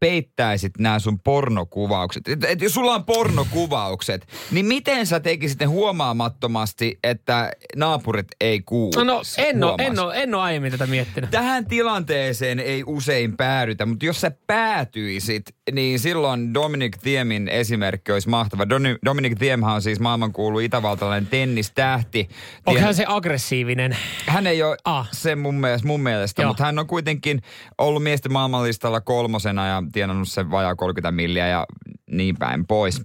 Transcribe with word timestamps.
peittäisit 0.00 0.72
nämä 0.78 0.98
sun 0.98 1.20
pornokuvaukset? 1.20 2.28
Et, 2.28 2.44
et 2.44 2.60
jos 2.60 2.74
sulla 2.74 2.94
on 2.94 3.04
pornokuvaukset, 3.04 4.26
niin 4.50 4.66
miten 4.66 5.06
sä 5.06 5.20
tekisit 5.20 5.60
ne 5.60 5.66
huomaamattomasti, 5.66 6.98
että 7.04 7.50
naapurit 7.76 8.26
ei 8.40 8.60
kuulu? 8.60 9.04
No 9.04 9.22
en 9.38 9.64
ole, 9.64 9.74
en, 9.78 9.98
ole, 9.98 10.14
en 10.22 10.34
ole 10.34 10.42
aiemmin 10.42 10.72
tätä 10.72 10.86
miettinyt. 10.86 11.30
Tähän 11.30 11.66
tilanteeseen 11.66 12.58
ei 12.58 12.82
usein 12.86 13.36
päädytä, 13.36 13.86
mutta 13.86 14.06
jos 14.06 14.20
sä 14.20 14.30
päätyisit, 14.46 15.42
niin 15.72 15.98
silloin 15.98 16.54
Dominic 16.54 16.98
Thiemin 16.98 17.48
esimerkki 17.48 18.12
olisi 18.12 18.28
mahtava. 18.28 18.68
Dominic 19.04 19.38
Thiemhan 19.38 19.74
on 19.74 19.82
siis 19.82 20.00
maailmankuulu 20.00 20.58
itävaltalainen 20.58 21.26
tennistähti. 21.26 22.28
Onko 22.66 22.80
hän 22.80 22.94
se 22.94 23.04
aggressiivinen? 23.08 23.96
Hän 24.26 24.46
ei 24.46 24.62
ole 24.62 24.76
ah. 24.84 25.08
se 25.12 25.36
mun 25.36 25.54
mielestä, 25.54 25.86
mun 25.86 26.00
mielestä 26.00 26.46
mutta 26.46 26.64
hän 26.64 26.78
on 26.78 26.86
kuitenkin 26.86 27.42
ollut 27.78 28.02
miesten 28.02 28.32
maailmanlistalla 28.32 29.00
kolmosena 29.00 29.66
ja 29.66 29.82
tienannut 29.92 30.28
sen 30.28 30.50
vajaa 30.50 30.76
30 30.76 31.12
milliä 31.12 31.46
ja 31.46 31.66
niin 32.10 32.36
päin 32.38 32.66
pois. 32.66 33.02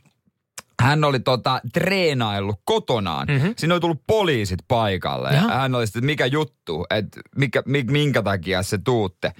Hän 0.81 1.03
oli 1.03 1.20
tota, 1.20 1.61
treenaillut 1.73 2.61
kotonaan. 2.66 3.28
Mm-hmm. 3.28 3.53
Siinä 3.58 3.73
oli 3.73 3.81
tullut 3.81 4.03
poliisit 4.08 4.59
paikalle. 4.67 5.30
Ja 5.30 5.41
hän 5.41 5.75
oli 5.75 5.88
sitten, 5.88 6.00
että 6.00 6.06
mikä 6.06 6.25
juttu, 6.25 6.86
että 6.89 7.22
mikä, 7.36 7.63
minkä 7.91 8.22
takia 8.22 8.63
se 8.63 8.78
tuutte. 8.78 9.31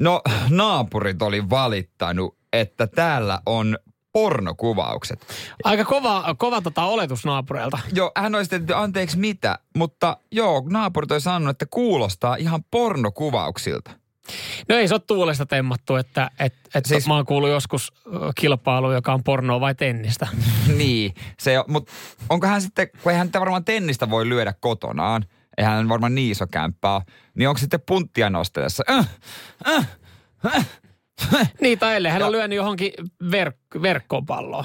No 0.00 0.22
naapurit 0.50 1.22
oli 1.22 1.50
valittanut, 1.50 2.36
että 2.52 2.86
täällä 2.86 3.40
on 3.46 3.78
pornokuvaukset. 4.12 5.26
Aika 5.64 5.84
kova, 5.84 6.34
kova 6.38 6.60
tota 6.60 6.84
oletus 6.84 7.24
naapureilta. 7.24 7.78
Joo, 7.92 8.12
hän 8.16 8.34
olisi 8.34 8.56
että 8.56 8.80
anteeksi 8.80 9.18
mitä, 9.18 9.58
mutta 9.76 10.16
joo, 10.32 10.62
naapurit 10.70 11.10
oli 11.10 11.20
sanonut, 11.20 11.50
että 11.50 11.66
kuulostaa 11.70 12.36
ihan 12.36 12.64
pornokuvauksilta. 12.70 13.90
No 14.68 14.76
ei 14.76 14.88
se 14.88 14.94
ole 14.94 15.02
tuulesta 15.06 15.46
temmattu, 15.46 15.96
että 15.96 16.30
et, 16.38 16.54
et 16.74 16.84
siis, 16.84 17.06
mä 17.06 17.14
oon 17.14 17.26
kuullut 17.26 17.50
joskus 17.50 17.92
kilpailu, 18.40 18.92
joka 18.92 19.14
on 19.14 19.24
pornoa 19.24 19.60
vai 19.60 19.74
tennistä. 19.74 20.28
niin, 20.78 21.14
se, 21.38 21.64
mutta 21.68 21.92
onko 22.28 22.46
hän 22.46 22.62
sitten, 22.62 22.88
kun 23.02 23.12
eihän 23.12 23.30
varmaan 23.40 23.64
tennistä 23.64 24.10
voi 24.10 24.28
lyödä 24.28 24.54
kotonaan, 24.60 25.24
eihän 25.56 25.74
hän 25.74 25.88
varmaan 25.88 26.14
niin 26.14 26.30
iso 26.30 26.46
kämppää, 26.46 27.00
niin 27.34 27.48
onko 27.48 27.58
sitten 27.58 27.80
punttia 27.86 28.30
nostellessa? 28.30 28.84
Äh, 28.90 29.08
äh, 29.68 29.88
äh, 30.46 30.66
niin, 31.60 31.78
tai 31.78 31.96
ellei 31.96 32.12
hän 32.12 32.22
on 32.22 32.32
lyönyt 32.32 32.56
johonkin 32.56 32.92
verk- 33.24 33.82
verkkoon 33.82 34.26
palloa. 34.26 34.64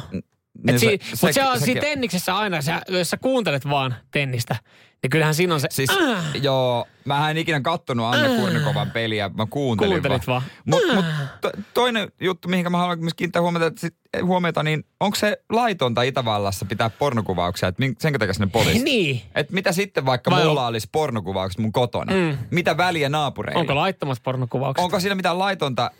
Niin 0.63 0.79
si- 0.79 0.99
mutta 1.21 1.33
se 1.33 1.45
on 1.45 1.59
se, 1.59 1.65
siinä 1.65 1.81
tenniksessä 1.81 2.37
aina, 2.37 2.61
sä, 2.61 2.81
jos 2.87 3.09
sä 3.09 3.17
kuuntelet 3.17 3.69
vaan 3.69 3.95
tennistä, 4.11 4.55
niin 5.03 5.09
kyllähän 5.09 5.35
siinä 5.35 5.53
on 5.53 5.59
se... 5.59 5.67
Siis, 5.71 5.89
äh. 5.89 6.25
joo, 6.41 6.87
mä 7.05 7.29
en 7.29 7.37
ikinä 7.37 7.61
kattonut 7.61 8.05
Anna 8.05 8.25
äh. 8.25 8.35
Kurnikovan 8.35 8.91
peliä, 8.91 9.29
mä 9.29 9.47
kuuntelin 9.49 9.91
Kuuntelit 9.91 10.27
vaan. 10.27 10.41
Mutta 10.65 10.91
äh. 10.91 10.95
mut 10.95 11.05
to, 11.41 11.51
toinen 11.73 12.11
juttu, 12.21 12.47
mihin 12.47 12.71
mä 12.71 12.77
haluan 12.77 12.99
myös 12.99 13.13
kiinnittää 13.13 13.41
huomiota, 13.41 13.65
että 13.65 13.81
sit, 13.81 13.95
huomiota, 14.23 14.63
niin 14.63 14.85
onko 14.99 15.15
se 15.15 15.43
laitonta 15.49 16.01
Itävallassa 16.01 16.65
pitää 16.65 16.89
pornokuvauksia, 16.89 17.69
että 17.69 17.83
sen 17.99 18.13
takia 18.19 18.33
sinne 18.33 18.47
poliisi? 18.47 18.83
Niin. 18.91 19.21
Et 19.35 19.51
mitä 19.51 19.71
sitten 19.71 20.05
vaikka 20.05 20.31
Vai 20.31 20.45
mulla 20.45 20.61
on... 20.61 20.67
olisi 20.67 20.89
pornokuvaukset 20.91 21.59
mun 21.59 21.71
kotona? 21.71 22.13
Mm. 22.13 22.37
Mitä 22.51 22.77
väliä 22.77 23.09
naapureille? 23.09 23.59
Onko 23.59 23.75
laittomat 23.75 24.17
pornokuvaukset? 24.23 24.83
Onko 24.83 24.99
siinä 24.99 25.15
mitään 25.15 25.39
laitonta, 25.39 25.91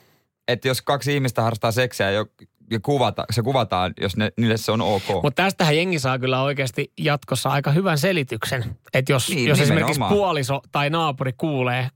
että 0.48 0.68
jos 0.68 0.82
kaksi 0.82 1.14
ihmistä 1.14 1.42
harrastaa 1.42 1.72
seksiä 1.72 2.12
ja 2.12 2.26
ja 2.72 2.80
kuvata, 2.80 3.26
se 3.32 3.42
kuvataan, 3.42 3.94
jos 4.02 4.18
ne, 4.18 4.32
niille 4.38 4.58
se 4.58 4.72
on 4.72 4.82
ok. 4.82 5.04
Mutta 5.24 5.44
tästähän 5.44 5.78
jengi 5.78 6.00
saa 6.00 6.20
kyllä 6.20 6.42
oikeasti 6.42 6.92
jatkossa 6.98 7.50
aika 7.50 7.72
hyvän 7.72 7.98
selityksen. 7.98 8.76
Että 8.94 9.12
jos, 9.12 9.30
niin, 9.30 9.50
jos 9.50 9.60
esimerkiksi 9.60 10.02
puoliso 10.10 10.62
tai 10.72 10.90
naapuri 10.90 11.34
kuulee 11.38 11.90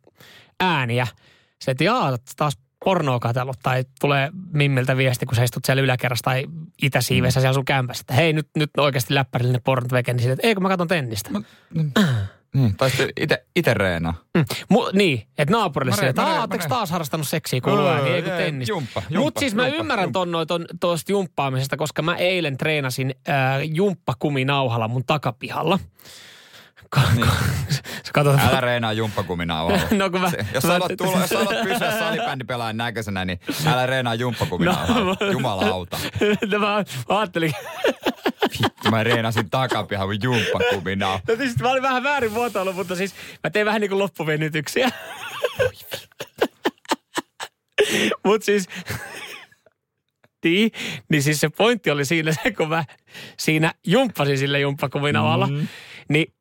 ääniä, 0.59 1.07
se, 1.61 1.71
että 1.71 1.83
jaa, 1.83 2.17
taas 2.35 2.57
pornoa 2.85 3.19
katsellut 3.19 3.59
tai 3.63 3.85
tulee 4.01 4.29
mimmiltä 4.53 4.97
viesti, 4.97 5.25
kun 5.25 5.35
sä 5.35 5.43
istut 5.43 5.65
siellä 5.65 5.83
yläkerrassa 5.83 6.23
tai 6.23 6.45
itäsiivessä 6.81 7.39
mm. 7.39 7.41
siellä 7.41 7.53
sun 7.53 7.65
kämpässä, 7.65 8.01
että 8.01 8.13
hei 8.13 8.33
nyt, 8.33 8.47
nyt 8.55 8.69
oikeasti 8.77 9.13
läppärillinen 9.13 9.61
pornot 9.63 9.91
veke, 9.91 10.13
niin 10.13 10.21
sille, 10.21 10.33
että 10.33 10.47
ei 10.47 10.55
kun 10.55 10.63
mä 10.63 10.69
katson 10.69 10.87
tennistä. 10.87 11.29
Mä, 11.31 11.41
niin, 12.55 12.77
tai 12.77 12.89
sitten 12.89 13.09
ite, 13.17 13.45
ite 13.55 13.73
reena. 13.73 14.13
Mm. 14.33 14.45
Mu, 14.69 14.89
niin, 14.93 15.27
että 15.37 15.51
naapurille 15.51 15.95
se, 15.95 16.07
että 16.07 16.25
ootteko 16.25 16.65
taas 16.69 16.91
harrastanut 16.91 17.27
seksiä 17.27 17.61
kuuluu 17.61 17.87
ääni, 17.87 18.09
ei 18.09 18.21
kun 18.21 18.31
tennistä. 18.31 18.71
Jumppa, 18.71 19.01
jumppa, 19.01 19.19
Mutta 19.19 19.39
siis 19.39 19.55
mä 19.55 19.63
jumppa, 19.67 19.79
ymmärrän 19.79 20.11
ton 20.11 20.31
noin 20.31 20.47
tuosta 20.79 21.11
jumppaamisesta, 21.11 21.77
koska 21.77 22.01
mä 22.01 22.15
eilen 22.15 22.57
treenasin 22.57 23.15
äh, 23.29 23.35
jumppakuminauhalla 23.63 24.87
mun 24.87 25.03
takapihalla. 25.05 25.79
Niin. 27.15 27.27
Älä 28.49 28.61
reenaa 28.61 28.93
jumppakuminauhalla. 28.93 29.81
no, 29.97 30.09
kun 30.09 30.21
mä, 30.21 30.29
se, 30.29 30.45
jos, 30.53 30.63
mä, 30.63 30.71
haluat 30.71 30.91
tulla, 30.97 31.19
jos 31.19 31.31
haluat 31.31 31.63
pysyä 31.63 31.99
salibändipelaajan 31.99 32.77
näköisenä, 32.77 33.25
niin 33.25 33.39
älä 33.65 33.85
reenaa 33.85 34.15
jumppakuminauhalla. 34.15 35.15
No, 35.21 35.31
Jumalauta. 35.31 35.97
No, 36.51 36.59
mä, 36.59 36.67
mä 36.67 36.83
ajattelin, 37.19 37.53
Vittu, 38.51 38.91
mä 38.91 39.03
reenasin 39.03 39.49
takapihan 39.49 40.07
mun 40.07 40.17
jumppakuminaa. 40.23 41.19
No 41.27 41.35
siis 41.35 41.59
mä 41.59 41.71
olin 41.71 41.83
vähän 41.83 42.03
väärin 42.03 42.31
muotoilu, 42.31 42.73
mutta 42.73 42.95
siis 42.95 43.15
mä 43.43 43.49
tein 43.49 43.65
vähän 43.65 43.81
niinku 43.81 43.99
loppuvenytyksiä. 43.99 44.91
Mut 48.25 48.43
siis... 48.43 48.67
niin, 50.43 50.71
niin 51.09 51.23
siis 51.23 51.39
se 51.39 51.49
pointti 51.49 51.91
oli 51.91 52.05
siinä 52.05 52.33
se, 52.43 52.51
kun 52.51 52.69
mä 52.69 52.85
siinä 53.37 53.73
jumppasin 53.87 54.37
sille 54.37 54.59
jumppakuminavalla, 54.59 55.47
mm. 55.47 55.67
niin 56.09 56.33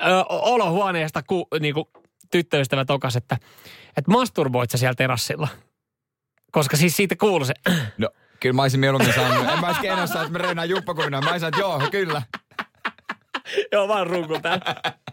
ö, 0.00 0.24
olohuoneesta 0.28 1.22
ku, 1.22 1.48
niinku, 1.60 1.90
tyttöystävä 2.30 2.84
tokas, 2.84 3.16
että, 3.16 3.38
että 3.96 4.10
masturboit 4.10 4.70
sä 4.70 4.78
siellä 4.78 4.94
terassilla. 4.94 5.48
Koska 6.52 6.76
siis 6.76 6.96
siitä 6.96 7.16
kuuluu 7.16 7.44
se... 7.44 7.54
No 7.98 8.10
Kyllä 8.40 8.52
mä 8.52 8.62
olisin 8.62 8.80
mieluummin 8.80 9.14
sanonut. 9.14 9.48
En 9.52 9.60
mä 9.60 9.66
olisi 9.66 9.80
keinossa, 9.80 10.20
että 10.20 10.32
me 10.32 10.38
reinaan 10.38 10.68
juppakuvina. 10.68 11.20
Mä 11.20 11.30
olisin 11.30 11.48
että 11.48 11.60
joo, 11.60 11.82
kyllä. 11.90 12.22
joo, 13.72 13.88
vaan 13.88 14.06
runkun 14.06 14.42
täällä. 14.42 14.74